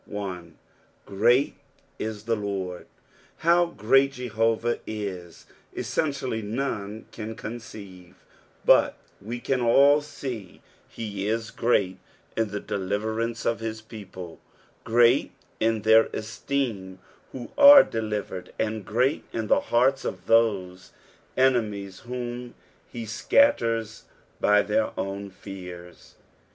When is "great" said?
1.05-1.53, 3.67-4.13, 11.51-11.99, 14.83-15.33, 18.83-19.23